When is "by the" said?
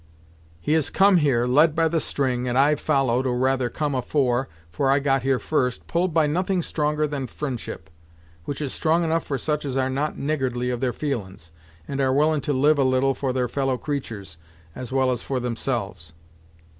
1.75-1.99